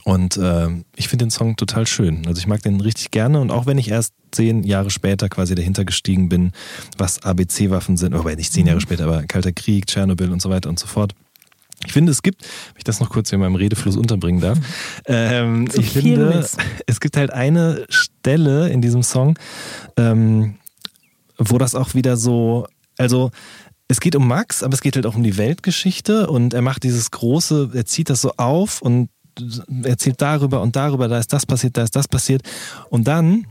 Und 0.04 0.38
äh, 0.38 0.68
ich 0.96 1.08
finde 1.08 1.26
den 1.26 1.32
Song 1.32 1.56
total 1.56 1.88
schön. 1.88 2.26
Also 2.28 2.40
ich 2.40 2.48
mag 2.48 2.62
den 2.62 2.82
richtig 2.82 3.12
gerne 3.12 3.40
und 3.40 3.52
auch 3.52 3.66
wenn 3.66 3.78
ich 3.78 3.90
erst 3.90 4.14
zehn 4.32 4.64
Jahre 4.64 4.90
später 4.90 5.30
quasi 5.30 5.56
dahinter 5.56 5.86
gestiegen 5.86 6.30
bin, 6.30 6.52
was 6.98 7.24
ABC-Waffen 7.24 7.96
sind, 7.98 8.14
wobei 8.18 8.36
nicht 8.36 8.52
zehn 8.52 8.66
Jahre 8.66 8.78
mhm. 8.78 8.82
später, 8.82 9.06
aber 9.06 9.24
Kalter 9.24 9.54
Krieg, 9.54 9.88
Tschernobyl 9.88 10.32
und 10.32 10.42
so 10.42 10.50
weiter 10.50 10.70
und 10.70 10.80
so 10.80 10.88
fort. 10.88 11.14
Ich 11.86 11.94
finde, 11.94 12.12
es 12.12 12.22
gibt, 12.22 12.42
wenn 12.44 12.78
ich 12.78 12.84
das 12.84 13.00
noch 13.00 13.10
kurz 13.10 13.32
in 13.32 13.40
meinem 13.40 13.56
Redefluss 13.56 13.98
unterbringen 13.98 14.42
darf, 14.42 14.58
ähm, 15.06 15.68
ich 15.74 15.90
finde, 15.90 16.32
ist. 16.34 16.58
es 16.88 17.00
gibt 17.00 17.18
halt 17.18 17.32
eine 17.32 17.86
Stelle 17.90 18.70
in 18.70 18.82
diesem 18.82 19.04
Song, 19.04 19.38
ähm, 19.98 20.56
wo 21.38 21.58
das 21.58 21.76
auch 21.76 21.94
wieder 21.94 22.18
so, 22.18 22.68
also 22.98 23.32
es 23.88 24.00
geht 24.00 24.16
um 24.16 24.28
Max, 24.28 24.64
aber 24.64 24.74
es 24.74 24.82
geht 24.82 24.96
halt 24.96 25.06
auch 25.06 25.16
um 25.16 25.24
die 25.24 25.38
Weltgeschichte 25.38 26.28
und 26.28 26.54
er 26.54 26.62
macht 26.62 26.84
dieses 26.84 27.12
große, 27.12 27.72
er 27.74 27.86
zieht 27.86 28.10
das 28.10 28.22
so 28.22 28.34
auf 28.38 28.82
und 28.82 29.10
erzählt 29.84 30.22
darüber 30.22 30.62
und 30.62 30.76
darüber, 30.76 31.08
da 31.08 31.20
ist 31.20 31.34
das 31.34 31.46
passiert, 31.46 31.78
da 31.78 31.84
ist 31.84 31.96
das 31.96 32.08
passiert. 32.08 32.44
Und 32.90 33.08
dann 33.08 33.48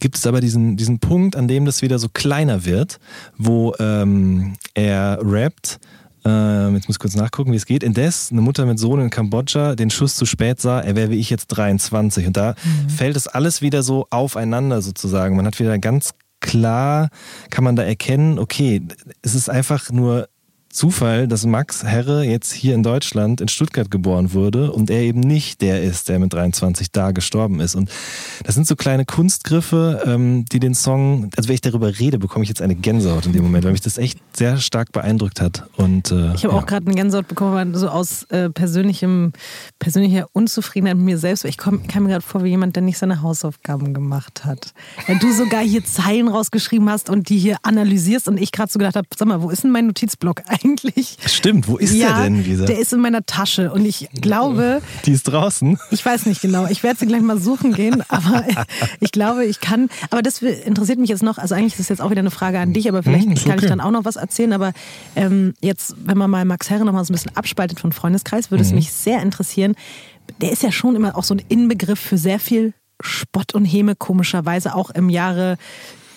gibt 0.00 0.16
es 0.16 0.26
aber 0.26 0.40
diesen, 0.40 0.76
diesen 0.76 0.98
Punkt, 0.98 1.36
an 1.36 1.48
dem 1.48 1.64
das 1.64 1.82
wieder 1.82 1.98
so 1.98 2.08
kleiner 2.12 2.64
wird, 2.64 2.98
wo 3.36 3.74
ähm, 3.78 4.56
er 4.74 5.18
rappt. 5.22 5.78
Äh, 6.24 6.72
jetzt 6.74 6.88
muss 6.88 6.96
ich 6.96 6.98
kurz 6.98 7.14
nachgucken, 7.14 7.52
wie 7.52 7.56
es 7.56 7.66
geht. 7.66 7.82
Indes 7.82 8.32
eine 8.32 8.40
Mutter 8.40 8.66
mit 8.66 8.78
Sohn 8.78 9.00
in 9.00 9.10
Kambodscha 9.10 9.76
den 9.76 9.90
Schuss 9.90 10.16
zu 10.16 10.26
spät 10.26 10.60
sah, 10.60 10.80
er 10.80 10.96
wäre 10.96 11.10
wie 11.10 11.20
ich 11.20 11.30
jetzt 11.30 11.48
23. 11.48 12.26
Und 12.26 12.36
da 12.36 12.56
mhm. 12.62 12.90
fällt 12.90 13.16
es 13.16 13.28
alles 13.28 13.62
wieder 13.62 13.82
so 13.82 14.06
aufeinander 14.10 14.82
sozusagen. 14.82 15.36
Man 15.36 15.46
hat 15.46 15.60
wieder 15.60 15.78
ganz 15.78 16.10
klar, 16.46 17.10
kann 17.50 17.64
man 17.64 17.76
da 17.76 17.82
erkennen, 17.82 18.38
okay, 18.38 18.80
es 19.22 19.34
ist 19.34 19.50
einfach 19.50 19.90
nur 19.90 20.28
Zufall, 20.76 21.26
dass 21.26 21.46
Max 21.46 21.84
Herre 21.84 22.22
jetzt 22.22 22.52
hier 22.52 22.74
in 22.74 22.82
Deutschland 22.82 23.40
in 23.40 23.48
Stuttgart 23.48 23.90
geboren 23.90 24.34
wurde 24.34 24.70
und 24.70 24.90
er 24.90 25.00
eben 25.00 25.20
nicht 25.20 25.62
der 25.62 25.82
ist, 25.82 26.10
der 26.10 26.18
mit 26.18 26.34
23 26.34 26.92
da 26.92 27.12
gestorben 27.12 27.60
ist. 27.60 27.74
Und 27.74 27.90
das 28.44 28.56
sind 28.56 28.66
so 28.66 28.76
kleine 28.76 29.06
Kunstgriffe, 29.06 30.02
ähm, 30.04 30.44
die 30.44 30.60
den 30.60 30.74
Song, 30.74 31.30
also 31.34 31.48
wenn 31.48 31.54
ich 31.54 31.62
darüber 31.62 31.98
rede, 31.98 32.18
bekomme 32.18 32.42
ich 32.42 32.50
jetzt 32.50 32.60
eine 32.60 32.74
Gänsehaut 32.74 33.24
in 33.24 33.32
dem 33.32 33.42
Moment, 33.42 33.64
weil 33.64 33.72
mich 33.72 33.80
das 33.80 33.96
echt 33.96 34.18
sehr 34.34 34.58
stark 34.58 34.92
beeindruckt 34.92 35.40
hat. 35.40 35.66
Und, 35.78 36.10
äh, 36.10 36.34
ich 36.34 36.44
habe 36.44 36.52
ja. 36.54 36.60
auch 36.60 36.66
gerade 36.66 36.84
eine 36.84 36.94
Gänsehaut 36.94 37.26
bekommen, 37.26 37.74
so 37.74 37.88
aus 37.88 38.24
äh, 38.24 38.50
persönlichem, 38.50 39.32
persönlicher 39.78 40.28
Unzufriedenheit 40.34 40.98
mit 40.98 41.06
mir 41.06 41.18
selbst. 41.18 41.46
Ich 41.46 41.56
komm, 41.56 41.86
kam 41.86 42.02
mir 42.02 42.10
gerade 42.10 42.22
vor 42.24 42.44
wie 42.44 42.50
jemand, 42.50 42.76
der 42.76 42.82
nicht 42.82 42.98
seine 42.98 43.22
Hausaufgaben 43.22 43.94
gemacht 43.94 44.44
hat. 44.44 44.74
Wenn 45.06 45.20
du 45.20 45.32
sogar 45.32 45.62
hier 45.62 45.86
Zeilen 45.86 46.28
rausgeschrieben 46.28 46.90
hast 46.90 47.08
und 47.08 47.30
die 47.30 47.38
hier 47.38 47.56
analysierst 47.62 48.28
und 48.28 48.38
ich 48.38 48.52
gerade 48.52 48.70
so 48.70 48.78
gedacht 48.78 48.96
habe, 48.96 49.08
sag 49.16 49.26
mal, 49.26 49.40
wo 49.40 49.48
ist 49.48 49.64
denn 49.64 49.70
mein 49.70 49.86
Notizblock 49.86 50.42
eigentlich? 50.46 50.65
Eigentlich. 50.66 51.16
Stimmt, 51.26 51.68
wo 51.68 51.76
ist 51.76 51.94
ja, 51.94 52.14
der 52.14 52.24
denn 52.24 52.44
wieder? 52.44 52.66
Der 52.66 52.78
ist 52.78 52.92
in 52.92 53.00
meiner 53.00 53.24
Tasche 53.24 53.72
und 53.72 53.84
ich 53.84 54.08
glaube. 54.20 54.82
Die 55.04 55.12
ist 55.12 55.24
draußen. 55.24 55.78
Ich 55.90 56.04
weiß 56.04 56.26
nicht 56.26 56.40
genau. 56.40 56.66
Ich 56.66 56.82
werde 56.82 56.98
sie 56.98 57.06
gleich 57.06 57.22
mal 57.22 57.38
suchen 57.38 57.72
gehen, 57.72 58.02
aber 58.08 58.44
ich 59.00 59.12
glaube, 59.12 59.44
ich 59.44 59.60
kann. 59.60 59.88
Aber 60.10 60.22
das 60.22 60.42
interessiert 60.42 60.98
mich 60.98 61.10
jetzt 61.10 61.22
noch. 61.22 61.38
Also 61.38 61.54
eigentlich 61.54 61.74
ist 61.74 61.80
es 61.80 61.88
jetzt 61.88 62.00
auch 62.00 62.10
wieder 62.10 62.20
eine 62.20 62.30
Frage 62.30 62.58
an 62.58 62.72
dich, 62.72 62.88
aber 62.88 63.02
vielleicht 63.02 63.26
hm, 63.26 63.32
okay. 63.32 63.48
kann 63.48 63.58
ich 63.58 63.66
dann 63.66 63.80
auch 63.80 63.90
noch 63.90 64.04
was 64.04 64.16
erzählen. 64.16 64.52
Aber 64.52 64.72
ähm, 65.14 65.54
jetzt, 65.60 65.94
wenn 66.04 66.18
man 66.18 66.30
mal 66.30 66.44
Max 66.44 66.70
Herre 66.70 66.84
noch 66.84 66.92
mal 66.92 67.04
so 67.04 67.12
ein 67.12 67.16
bisschen 67.16 67.36
abspaltet 67.36 67.80
von 67.80 67.92
Freundeskreis, 67.92 68.50
würde 68.50 68.64
mhm. 68.64 68.68
es 68.68 68.74
mich 68.74 68.92
sehr 68.92 69.22
interessieren. 69.22 69.74
Der 70.40 70.50
ist 70.50 70.62
ja 70.62 70.72
schon 70.72 70.96
immer 70.96 71.16
auch 71.16 71.24
so 71.24 71.34
ein 71.34 71.42
Inbegriff 71.48 72.00
für 72.00 72.18
sehr 72.18 72.40
viel 72.40 72.74
Spott 73.00 73.54
und 73.54 73.64
Häme, 73.64 73.94
komischerweise 73.94 74.74
auch 74.74 74.90
im 74.90 75.10
Jahre 75.10 75.58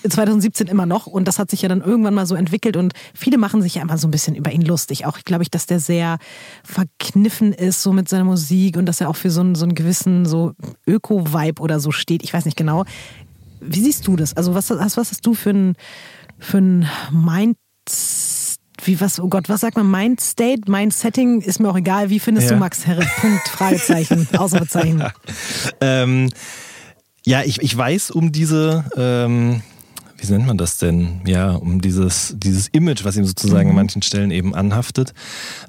2017 0.07 0.67
immer 0.67 0.85
noch 0.85 1.07
und 1.07 1.27
das 1.27 1.39
hat 1.39 1.49
sich 1.49 1.61
ja 1.61 1.69
dann 1.69 1.81
irgendwann 1.81 2.13
mal 2.13 2.25
so 2.25 2.35
entwickelt 2.35 2.77
und 2.77 2.93
viele 3.13 3.37
machen 3.37 3.61
sich 3.61 3.75
ja 3.75 3.81
immer 3.81 3.97
so 3.97 4.07
ein 4.07 4.11
bisschen 4.11 4.35
über 4.35 4.51
ihn 4.51 4.61
lustig. 4.61 5.05
Auch 5.05 5.19
glaube 5.19 5.43
ich, 5.43 5.51
dass 5.51 5.65
der 5.65 5.79
sehr 5.79 6.17
verkniffen 6.63 7.53
ist 7.53 7.81
so 7.81 7.93
mit 7.93 8.07
seiner 8.07 8.23
Musik 8.23 8.77
und 8.77 8.85
dass 8.85 9.01
er 9.01 9.09
auch 9.09 9.15
für 9.15 9.31
so 9.31 9.41
einen, 9.41 9.55
so 9.55 9.65
einen 9.65 9.75
gewissen 9.75 10.25
so 10.25 10.53
Öko-Vibe 10.87 11.61
oder 11.61 11.79
so 11.79 11.91
steht. 11.91 12.23
Ich 12.23 12.33
weiß 12.33 12.45
nicht 12.45 12.57
genau. 12.57 12.85
Wie 13.61 13.81
siehst 13.81 14.07
du 14.07 14.15
das? 14.15 14.37
Also 14.37 14.55
was, 14.55 14.69
was 14.69 14.97
hast 14.97 15.25
du 15.25 15.33
für 15.33 15.51
ein, 15.51 15.75
für 16.39 16.59
ein 16.59 16.87
Mind 17.11 17.57
wie 18.85 19.01
was, 19.01 19.19
oh 19.19 19.27
Gott, 19.27 19.49
was 19.49 19.61
sagt 19.61 19.77
man? 19.77 19.89
Mind 19.89 20.21
State, 20.21 20.71
Mind 20.71 20.93
Setting 20.93 21.41
ist 21.41 21.59
mir 21.59 21.69
auch 21.69 21.77
egal. 21.77 22.09
Wie 22.09 22.19
findest 22.19 22.49
ja. 22.49 22.55
du 22.55 22.59
Max 22.59 22.85
Herre? 22.85 23.05
Punkt, 23.19 23.47
Fragezeichen, 23.47 24.27
Ausrufezeichen. 24.37 25.03
ähm, 25.81 26.29
ja, 27.25 27.43
ich, 27.43 27.61
ich 27.61 27.75
weiß 27.75 28.11
um 28.11 28.31
diese, 28.31 28.85
ähm, 28.95 29.61
wie 30.21 30.31
nennt 30.31 30.47
man 30.47 30.57
das 30.57 30.77
denn? 30.77 31.21
Ja, 31.25 31.51
um 31.51 31.81
dieses, 31.81 32.35
dieses 32.37 32.67
Image, 32.69 33.03
was 33.03 33.17
ihm 33.17 33.25
sozusagen 33.25 33.65
mhm. 33.65 33.71
an 33.71 33.75
manchen 33.75 34.01
Stellen 34.01 34.31
eben 34.31 34.55
anhaftet. 34.55 35.13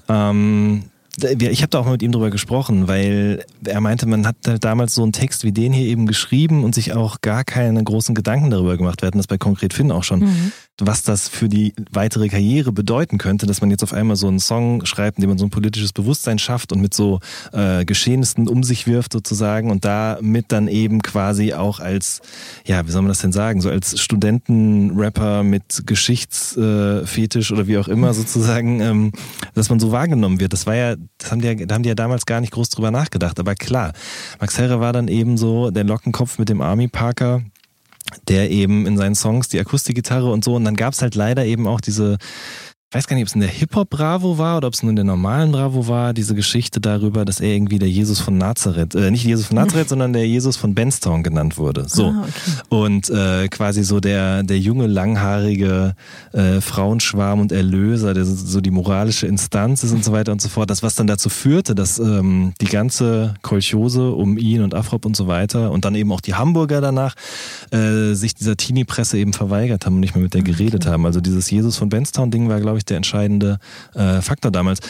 Ähm, 0.08 0.84
ich 1.24 1.62
habe 1.62 1.70
da 1.70 1.78
auch 1.78 1.84
mal 1.84 1.92
mit 1.92 2.02
ihm 2.02 2.12
drüber 2.12 2.30
gesprochen, 2.30 2.88
weil 2.88 3.44
er 3.64 3.80
meinte, 3.80 4.06
man 4.06 4.26
hat 4.26 4.36
damals 4.60 4.94
so 4.94 5.02
einen 5.02 5.12
Text 5.12 5.44
wie 5.44 5.52
den 5.52 5.72
hier 5.72 5.86
eben 5.86 6.06
geschrieben 6.06 6.64
und 6.64 6.74
sich 6.74 6.92
auch 6.92 7.20
gar 7.20 7.44
keine 7.44 7.82
großen 7.82 8.14
Gedanken 8.14 8.50
darüber 8.50 8.76
gemacht. 8.76 9.02
Wir 9.02 9.06
hatten 9.06 9.18
das 9.18 9.26
bei 9.26 9.38
Konkret 9.38 9.72
Finn 9.72 9.92
auch 9.92 10.04
schon. 10.04 10.20
Mhm 10.20 10.52
was 10.86 11.02
das 11.02 11.28
für 11.28 11.48
die 11.48 11.74
weitere 11.90 12.28
Karriere 12.28 12.72
bedeuten 12.72 13.18
könnte, 13.18 13.46
dass 13.46 13.60
man 13.60 13.70
jetzt 13.70 13.82
auf 13.82 13.92
einmal 13.92 14.16
so 14.16 14.28
einen 14.28 14.40
Song 14.40 14.84
schreibt, 14.86 15.18
in 15.18 15.22
dem 15.22 15.30
man 15.30 15.38
so 15.38 15.46
ein 15.46 15.50
politisches 15.50 15.92
Bewusstsein 15.92 16.38
schafft 16.38 16.72
und 16.72 16.80
mit 16.80 16.94
so 16.94 17.20
äh, 17.52 17.84
Geschehnissen 17.84 18.48
um 18.48 18.62
sich 18.62 18.86
wirft 18.86 19.12
sozusagen 19.12 19.70
und 19.70 19.84
damit 19.84 20.46
dann 20.52 20.68
eben 20.68 21.02
quasi 21.02 21.52
auch 21.52 21.80
als, 21.80 22.20
ja, 22.66 22.86
wie 22.86 22.90
soll 22.90 23.02
man 23.02 23.10
das 23.10 23.20
denn 23.20 23.32
sagen, 23.32 23.60
so 23.60 23.70
als 23.70 24.00
Studentenrapper 24.00 25.42
mit 25.42 25.82
Geschichtsfetisch 25.86 27.50
äh, 27.50 27.54
oder 27.54 27.66
wie 27.66 27.78
auch 27.78 27.88
immer 27.88 28.14
sozusagen, 28.14 28.80
ähm, 28.80 29.12
dass 29.54 29.70
man 29.70 29.80
so 29.80 29.92
wahrgenommen 29.92 30.40
wird. 30.40 30.52
Das 30.52 30.66
war 30.66 30.74
ja, 30.74 30.96
das 31.18 31.30
haben 31.30 31.40
die 31.40 31.48
ja, 31.48 31.54
da 31.54 31.74
haben 31.74 31.82
die 31.82 31.88
ja 31.88 31.94
damals 31.94 32.26
gar 32.26 32.40
nicht 32.40 32.52
groß 32.52 32.70
drüber 32.70 32.90
nachgedacht. 32.90 33.38
Aber 33.38 33.54
klar, 33.54 33.92
Max 34.40 34.58
Herre 34.58 34.80
war 34.80 34.92
dann 34.92 35.08
eben 35.08 35.36
so 35.36 35.70
der 35.70 35.84
Lockenkopf 35.84 36.38
mit 36.38 36.48
dem 36.48 36.60
Army 36.60 36.88
Parker 36.88 37.42
der 38.28 38.50
eben 38.50 38.86
in 38.86 38.96
seinen 38.96 39.14
Songs 39.14 39.48
die 39.48 39.60
Akustikgitarre 39.60 40.30
und 40.30 40.44
so. 40.44 40.54
Und 40.54 40.64
dann 40.64 40.76
gab 40.76 40.94
es 40.94 41.02
halt 41.02 41.14
leider 41.14 41.44
eben 41.44 41.66
auch 41.66 41.80
diese 41.80 42.18
ich 42.90 42.96
weiß 42.96 43.06
gar 43.06 43.14
nicht, 43.14 43.22
ob 43.22 43.28
es 43.28 43.34
in 43.34 43.40
der 43.40 43.48
Hip-Hop-Bravo 43.48 44.36
war 44.36 44.56
oder 44.56 44.66
ob 44.66 44.74
es 44.74 44.82
nur 44.82 44.90
in 44.90 44.96
der 44.96 45.04
normalen 45.04 45.52
Bravo 45.52 45.86
war, 45.86 46.12
diese 46.12 46.34
Geschichte 46.34 46.80
darüber, 46.80 47.24
dass 47.24 47.38
er 47.38 47.50
irgendwie 47.50 47.78
der 47.78 47.88
Jesus 47.88 48.18
von 48.18 48.36
Nazareth, 48.36 48.96
äh, 48.96 49.12
nicht 49.12 49.24
Jesus 49.24 49.46
von 49.46 49.58
Nazareth, 49.58 49.88
sondern 49.90 50.12
der 50.12 50.26
Jesus 50.26 50.56
von 50.56 50.74
Benstown 50.74 51.22
genannt 51.22 51.56
wurde. 51.56 51.88
So. 51.88 52.06
Ah, 52.06 52.24
okay. 52.24 52.66
Und 52.68 53.08
äh, 53.08 53.46
quasi 53.46 53.84
so 53.84 54.00
der, 54.00 54.42
der 54.42 54.58
junge, 54.58 54.88
langhaarige 54.88 55.94
äh, 56.32 56.60
Frauenschwarm 56.60 57.38
und 57.38 57.52
Erlöser, 57.52 58.12
der 58.12 58.24
so 58.24 58.60
die 58.60 58.72
moralische 58.72 59.28
Instanz 59.28 59.84
ist 59.84 59.92
und 59.92 60.04
so 60.04 60.10
weiter 60.10 60.32
und 60.32 60.42
so 60.42 60.48
fort. 60.48 60.68
Das, 60.68 60.82
was 60.82 60.96
dann 60.96 61.06
dazu 61.06 61.28
führte, 61.28 61.76
dass 61.76 62.00
ähm, 62.00 62.54
die 62.60 62.66
ganze 62.66 63.34
Kolchose 63.42 64.10
um 64.10 64.36
ihn 64.36 64.62
und 64.62 64.74
Afrop 64.74 65.06
und 65.06 65.16
so 65.16 65.28
weiter 65.28 65.70
und 65.70 65.84
dann 65.84 65.94
eben 65.94 66.10
auch 66.10 66.20
die 66.20 66.34
Hamburger 66.34 66.80
danach 66.80 67.14
äh, 67.70 68.14
sich 68.14 68.34
dieser 68.34 68.56
Teenie-Presse 68.56 69.16
eben 69.16 69.32
verweigert 69.32 69.86
haben 69.86 69.94
und 69.94 70.00
nicht 70.00 70.16
mehr 70.16 70.24
mit 70.24 70.34
der 70.34 70.42
geredet 70.42 70.86
haben. 70.86 71.06
Also 71.06 71.20
dieses 71.20 71.48
Jesus 71.52 71.76
von 71.76 71.88
Benstown-Ding 71.88 72.48
war, 72.48 72.58
glaube 72.58 72.78
ich, 72.78 72.79
ich, 72.80 72.84
der 72.84 72.96
entscheidende 72.96 73.58
äh, 73.94 74.20
Faktor 74.20 74.50
damals. 74.50 74.80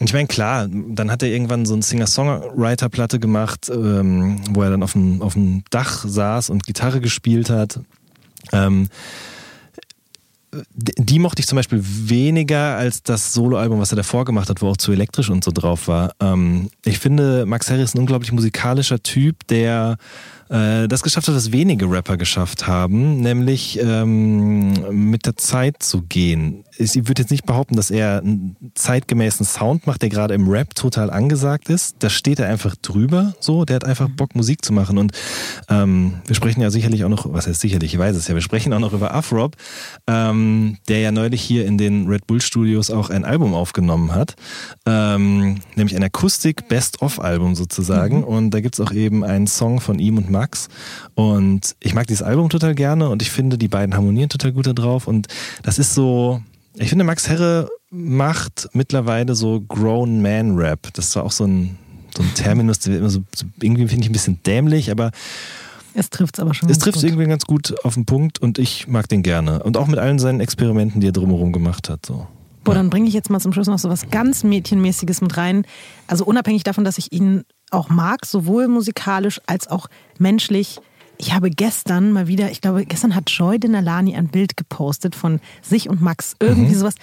Und 0.00 0.08
ich 0.08 0.14
meine, 0.14 0.26
klar, 0.26 0.68
dann 0.68 1.10
hat 1.10 1.22
er 1.22 1.28
irgendwann 1.28 1.66
so 1.66 1.74
eine 1.74 1.82
Singer-Songwriter-Platte 1.82 3.20
gemacht, 3.20 3.70
ähm, 3.72 4.40
wo 4.50 4.62
er 4.62 4.70
dann 4.70 4.82
auf 4.82 4.92
dem, 4.92 5.22
auf 5.22 5.34
dem 5.34 5.62
Dach 5.70 6.04
saß 6.06 6.50
und 6.50 6.64
Gitarre 6.64 7.00
gespielt 7.00 7.50
hat. 7.50 7.78
Ähm, 8.52 8.88
die 10.74 11.18
mochte 11.18 11.40
ich 11.40 11.46
zum 11.46 11.56
Beispiel 11.56 11.80
weniger 11.82 12.76
als 12.76 13.02
das 13.02 13.32
Soloalbum, 13.32 13.80
was 13.80 13.92
er 13.92 13.96
davor 13.96 14.26
gemacht 14.26 14.50
hat, 14.50 14.60
wo 14.60 14.68
auch 14.68 14.76
zu 14.76 14.92
elektrisch 14.92 15.30
und 15.30 15.42
so 15.42 15.50
drauf 15.50 15.88
war. 15.88 16.12
Ähm, 16.20 16.68
ich 16.84 16.98
finde, 16.98 17.46
Max 17.46 17.70
Harris 17.70 17.84
ist 17.84 17.94
ein 17.94 18.00
unglaublich 18.00 18.32
musikalischer 18.32 19.02
Typ, 19.02 19.46
der 19.46 19.96
äh, 20.50 20.88
das 20.88 21.02
geschafft 21.02 21.28
hat, 21.28 21.34
was 21.34 21.52
wenige 21.52 21.90
Rapper 21.90 22.18
geschafft 22.18 22.66
haben, 22.66 23.20
nämlich 23.20 23.78
ähm, 23.82 24.72
mit 25.10 25.24
der 25.24 25.36
Zeit 25.36 25.82
zu 25.82 26.02
gehen. 26.02 26.64
Ich 26.78 26.94
würde 26.94 27.22
jetzt 27.22 27.30
nicht 27.30 27.44
behaupten, 27.44 27.76
dass 27.76 27.90
er 27.90 28.18
einen 28.18 28.56
zeitgemäßen 28.74 29.44
Sound 29.44 29.86
macht, 29.86 30.02
der 30.02 30.08
gerade 30.08 30.34
im 30.34 30.48
Rap 30.48 30.74
total 30.74 31.10
angesagt 31.10 31.68
ist. 31.68 31.96
Da 31.98 32.08
steht 32.08 32.38
er 32.38 32.48
einfach 32.48 32.76
drüber, 32.76 33.34
so. 33.40 33.64
Der 33.64 33.76
hat 33.76 33.84
einfach 33.84 34.08
mhm. 34.08 34.16
Bock, 34.16 34.34
Musik 34.34 34.64
zu 34.64 34.72
machen. 34.72 34.96
Und 34.96 35.12
ähm, 35.68 36.14
wir 36.26 36.34
sprechen 36.34 36.62
ja 36.62 36.70
sicherlich 36.70 37.04
auch 37.04 37.08
noch, 37.08 37.32
was 37.32 37.46
heißt 37.46 37.60
sicherlich, 37.60 37.94
ich 37.94 37.98
weiß 37.98 38.16
es 38.16 38.28
ja, 38.28 38.34
wir 38.34 38.42
sprechen 38.42 38.72
auch 38.72 38.78
noch 38.78 38.92
über 38.92 39.14
Afrob, 39.14 39.56
ähm, 40.06 40.78
der 40.88 41.00
ja 41.00 41.12
neulich 41.12 41.42
hier 41.42 41.66
in 41.66 41.76
den 41.76 42.06
Red 42.08 42.26
Bull 42.26 42.40
Studios 42.40 42.90
auch 42.90 43.10
ein 43.10 43.24
Album 43.24 43.54
aufgenommen 43.54 44.14
hat, 44.14 44.34
ähm, 44.86 45.60
nämlich 45.74 45.94
ein 45.94 46.02
Akustik-Best-of-Album 46.02 47.54
sozusagen. 47.54 48.18
Mhm. 48.18 48.24
Und 48.24 48.50
da 48.50 48.60
gibt 48.60 48.76
es 48.76 48.80
auch 48.80 48.92
eben 48.92 49.24
einen 49.24 49.46
Song 49.46 49.80
von 49.80 49.98
ihm 49.98 50.16
und 50.16 50.30
Max. 50.30 50.68
Und 51.14 51.76
ich 51.80 51.94
mag 51.94 52.06
dieses 52.06 52.22
Album 52.22 52.48
total 52.48 52.74
gerne 52.74 53.08
und 53.10 53.20
ich 53.22 53.30
finde, 53.30 53.58
die 53.58 53.68
beiden 53.68 53.94
harmonieren 53.94 54.28
total 54.28 54.52
gut 54.52 54.66
da 54.66 54.72
drauf. 54.72 55.06
Und 55.06 55.28
das 55.62 55.78
ist 55.78 55.94
so, 55.94 56.40
ich 56.76 56.88
finde, 56.88 57.04
Max 57.04 57.28
Herre 57.28 57.68
macht 57.90 58.68
mittlerweile 58.72 59.34
so 59.34 59.60
Grown 59.60 60.22
Man 60.22 60.56
Rap. 60.56 60.88
Das 60.94 61.06
ist 61.06 61.10
zwar 61.12 61.24
auch 61.24 61.32
so 61.32 61.44
ein, 61.44 61.78
so 62.16 62.22
ein 62.22 62.34
Terminus, 62.34 62.78
der 62.80 62.98
immer 62.98 63.10
so, 63.10 63.20
irgendwie 63.60 63.86
finde 63.88 64.04
ich 64.04 64.10
ein 64.10 64.12
bisschen 64.12 64.42
dämlich, 64.44 64.90
aber 64.90 65.10
es 65.94 66.10
trifft 66.10 66.36
es 66.36 66.40
aber 66.40 66.54
schon. 66.54 66.70
Es 66.70 66.78
trifft 66.78 66.96
es 66.96 67.02
irgendwie 67.02 67.26
ganz 67.26 67.44
gut 67.44 67.74
auf 67.84 67.94
den 67.94 68.06
Punkt 68.06 68.38
und 68.40 68.58
ich 68.58 68.88
mag 68.88 69.08
den 69.08 69.22
gerne. 69.22 69.62
Und 69.62 69.76
auch 69.76 69.86
mit 69.86 69.98
allen 69.98 70.18
seinen 70.18 70.40
Experimenten, 70.40 71.00
die 71.00 71.08
er 71.08 71.12
drumherum 71.12 71.52
gemacht 71.52 71.88
hat. 71.88 72.06
So. 72.06 72.26
Boah, 72.64 72.74
dann 72.74 72.90
bringe 72.90 73.08
ich 73.08 73.14
jetzt 73.14 73.28
mal 73.28 73.40
zum 73.40 73.52
Schluss 73.52 73.66
noch 73.66 73.78
so 73.78 73.88
was 73.88 74.10
ganz 74.10 74.44
Mädchenmäßiges 74.44 75.20
mit 75.20 75.36
rein. 75.36 75.66
Also 76.06 76.24
unabhängig 76.24 76.62
davon, 76.62 76.84
dass 76.84 76.96
ich 76.96 77.12
ihn 77.12 77.44
auch 77.70 77.88
mag, 77.88 78.24
sowohl 78.24 78.68
musikalisch 78.68 79.40
als 79.46 79.68
auch 79.68 79.88
menschlich. 80.18 80.80
Ich 81.18 81.32
habe 81.34 81.50
gestern 81.50 82.12
mal 82.12 82.26
wieder, 82.26 82.50
ich 82.50 82.60
glaube, 82.60 82.84
gestern 82.84 83.14
hat 83.14 83.30
Joy 83.30 83.58
Denalani 83.58 84.16
ein 84.16 84.28
Bild 84.28 84.56
gepostet 84.56 85.14
von 85.14 85.40
sich 85.62 85.88
und 85.88 86.00
Max, 86.00 86.34
irgendwie 86.40 86.74
mhm. 86.74 86.78
sowas. 86.78 86.94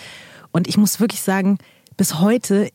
Und 0.51 0.67
ich 0.67 0.77
muss 0.77 0.99
wirklich 0.99 1.21
sagen, 1.21 1.57
bis 1.95 2.19
heute, 2.19 2.69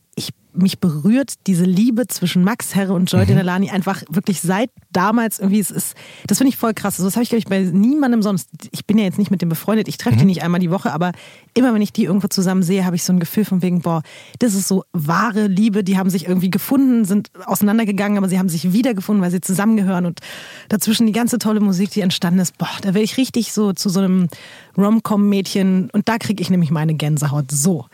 mich 0.54 0.78
berührt 0.78 1.34
diese 1.46 1.64
Liebe 1.64 2.06
zwischen 2.06 2.44
Max 2.44 2.74
Herre 2.74 2.92
und 2.92 3.10
Joy 3.10 3.22
mhm. 3.22 3.28
Denalani 3.28 3.70
einfach 3.70 4.02
wirklich 4.08 4.40
seit 4.40 4.70
damals 4.92 5.38
irgendwie. 5.38 5.60
Es 5.60 5.70
ist, 5.70 5.94
das 6.26 6.38
finde 6.38 6.50
ich 6.50 6.56
voll 6.56 6.74
krass. 6.74 6.94
Also 6.94 7.04
das 7.04 7.16
habe 7.16 7.24
ich, 7.24 7.28
glaube 7.28 7.40
ich, 7.40 7.46
bei 7.46 7.60
niemandem 7.60 8.22
sonst. 8.22 8.48
Ich 8.70 8.86
bin 8.86 8.98
ja 8.98 9.04
jetzt 9.04 9.18
nicht 9.18 9.30
mit 9.30 9.42
dem 9.42 9.48
befreundet, 9.48 9.88
ich 9.88 9.98
treffe 9.98 10.16
mhm. 10.16 10.20
die 10.20 10.26
nicht 10.26 10.42
einmal 10.42 10.60
die 10.60 10.70
Woche, 10.70 10.92
aber 10.92 11.12
immer 11.54 11.74
wenn 11.74 11.82
ich 11.82 11.92
die 11.92 12.04
irgendwo 12.04 12.28
zusammen 12.28 12.62
sehe, 12.62 12.84
habe 12.84 12.96
ich 12.96 13.04
so 13.04 13.12
ein 13.12 13.20
Gefühl 13.20 13.44
von 13.44 13.62
wegen, 13.62 13.80
boah, 13.80 14.02
das 14.38 14.54
ist 14.54 14.68
so 14.68 14.84
wahre 14.92 15.46
Liebe. 15.46 15.84
Die 15.84 15.98
haben 15.98 16.10
sich 16.10 16.26
irgendwie 16.26 16.50
gefunden, 16.50 17.04
sind 17.04 17.30
auseinandergegangen, 17.44 18.18
aber 18.18 18.28
sie 18.28 18.38
haben 18.38 18.48
sich 18.48 18.72
wiedergefunden, 18.72 19.22
weil 19.22 19.30
sie 19.30 19.40
zusammengehören 19.40 20.06
und 20.06 20.20
dazwischen 20.68 21.06
die 21.06 21.12
ganze 21.12 21.38
tolle 21.38 21.60
Musik, 21.60 21.90
die 21.90 22.00
entstanden 22.00 22.40
ist. 22.40 22.58
Boah, 22.58 22.70
da 22.82 22.88
werde 22.88 23.02
ich 23.02 23.16
richtig 23.16 23.52
so 23.52 23.72
zu 23.72 23.88
so 23.88 24.00
einem 24.00 24.28
Rom-Com-Mädchen 24.76 25.90
und 25.92 26.08
da 26.08 26.18
kriege 26.18 26.42
ich 26.42 26.50
nämlich 26.50 26.70
meine 26.70 26.94
Gänsehaut. 26.94 27.50
So. 27.50 27.86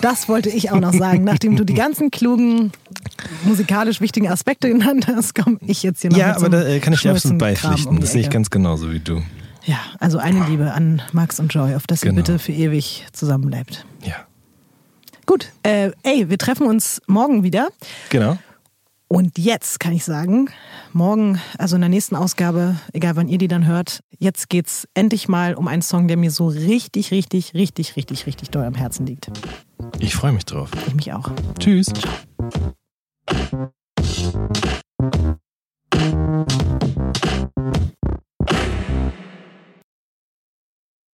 Das 0.00 0.28
wollte 0.28 0.48
ich 0.48 0.70
auch 0.70 0.80
noch 0.80 0.92
sagen. 0.92 1.24
Nachdem 1.24 1.56
du 1.56 1.64
die 1.64 1.74
ganzen 1.74 2.10
klugen, 2.10 2.72
musikalisch 3.44 4.00
wichtigen 4.00 4.28
Aspekte 4.28 4.68
genannt 4.68 5.06
hast, 5.08 5.34
komme 5.34 5.58
ich 5.66 5.82
jetzt 5.82 6.02
hier 6.02 6.10
noch 6.10 6.18
Ja, 6.18 6.36
aber 6.36 6.48
da 6.48 6.64
äh, 6.64 6.78
kann 6.80 6.92
ich 6.92 7.00
dir 7.02 7.10
absolut 7.10 7.38
beipflichten. 7.38 7.88
Um 7.88 8.00
das 8.00 8.12
sehe 8.12 8.22
ich 8.22 8.30
ganz 8.30 8.50
genauso 8.50 8.92
wie 8.92 9.00
du. 9.00 9.22
Ja, 9.64 9.78
also 9.98 10.18
eine 10.18 10.46
Liebe 10.46 10.72
an 10.72 11.02
Max 11.12 11.40
und 11.40 11.52
Joy, 11.52 11.74
auf 11.74 11.86
dass 11.86 12.00
genau. 12.00 12.12
ihr 12.12 12.16
bitte 12.16 12.38
für 12.38 12.52
ewig 12.52 13.06
zusammenbleibt. 13.12 13.84
Ja. 14.02 14.14
Gut, 15.26 15.52
äh, 15.62 15.90
ey, 16.04 16.30
wir 16.30 16.38
treffen 16.38 16.66
uns 16.66 17.02
morgen 17.06 17.42
wieder. 17.42 17.68
Genau. 18.08 18.38
Und 19.08 19.36
jetzt 19.38 19.80
kann 19.80 19.92
ich 19.92 20.04
sagen, 20.04 20.48
morgen, 20.92 21.40
also 21.58 21.76
in 21.76 21.80
der 21.82 21.88
nächsten 21.88 22.14
Ausgabe, 22.14 22.76
egal 22.92 23.16
wann 23.16 23.28
ihr 23.28 23.38
die 23.38 23.48
dann 23.48 23.66
hört, 23.66 24.00
jetzt 24.18 24.48
geht's 24.48 24.86
endlich 24.94 25.28
mal 25.28 25.54
um 25.54 25.66
einen 25.66 25.82
Song, 25.82 26.08
der 26.08 26.16
mir 26.16 26.30
so 26.30 26.48
richtig, 26.48 27.10
richtig, 27.10 27.52
richtig, 27.54 27.96
richtig, 27.96 28.26
richtig 28.26 28.50
doll 28.50 28.64
am 28.64 28.74
Herzen 28.74 29.06
liegt. 29.06 29.30
Ich 29.98 30.14
freue 30.14 30.32
mich 30.32 30.44
drauf. 30.44 30.70
Ich 30.86 30.94
mich 30.94 31.12
auch. 31.12 31.30
Tschüss. 31.58 31.86
Ciao. 31.86 33.72